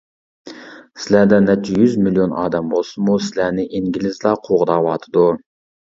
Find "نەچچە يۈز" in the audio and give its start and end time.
1.49-1.93